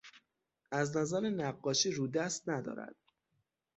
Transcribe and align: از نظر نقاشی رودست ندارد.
از 0.71 0.97
نظر 0.97 1.29
نقاشی 1.29 1.91
رودست 1.91 2.49
ندارد. 2.49 2.95